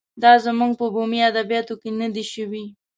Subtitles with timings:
[0.21, 2.65] دا زموږ په بومي ادبیاتو کې نه دی شوی.